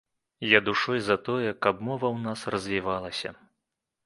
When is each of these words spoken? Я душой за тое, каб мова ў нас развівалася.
Я 0.57 0.61
душой 0.69 0.99
за 1.09 1.17
тое, 1.27 1.51
каб 1.67 1.83
мова 1.91 2.07
ў 2.15 2.25
нас 2.25 2.47
развівалася. 2.57 3.37